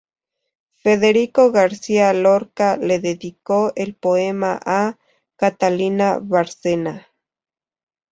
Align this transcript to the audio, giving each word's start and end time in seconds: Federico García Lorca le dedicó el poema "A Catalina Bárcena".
Federico 0.81 1.51
García 1.51 2.11
Lorca 2.11 2.75
le 2.75 2.97
dedicó 2.97 3.71
el 3.75 3.93
poema 3.93 4.59
"A 4.65 4.97
Catalina 5.35 6.17
Bárcena". 6.17 7.07